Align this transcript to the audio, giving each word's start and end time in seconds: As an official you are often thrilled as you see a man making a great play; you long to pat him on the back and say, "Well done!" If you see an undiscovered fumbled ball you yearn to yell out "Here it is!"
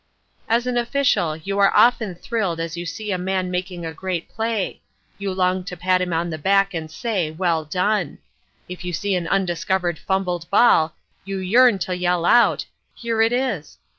As 0.49 0.65
an 0.65 0.77
official 0.77 1.37
you 1.37 1.59
are 1.59 1.71
often 1.77 2.15
thrilled 2.15 2.59
as 2.59 2.75
you 2.75 2.87
see 2.87 3.11
a 3.11 3.19
man 3.19 3.51
making 3.51 3.85
a 3.85 3.93
great 3.93 4.27
play; 4.27 4.81
you 5.19 5.31
long 5.31 5.63
to 5.65 5.77
pat 5.77 6.01
him 6.01 6.11
on 6.11 6.31
the 6.31 6.39
back 6.39 6.73
and 6.73 6.89
say, 6.89 7.29
"Well 7.29 7.65
done!" 7.65 8.17
If 8.67 8.83
you 8.83 8.93
see 8.93 9.13
an 9.13 9.27
undiscovered 9.27 9.99
fumbled 9.99 10.49
ball 10.49 10.95
you 11.23 11.37
yearn 11.37 11.77
to 11.85 11.95
yell 11.95 12.25
out 12.25 12.65
"Here 12.95 13.21
it 13.21 13.31
is!" 13.31 13.77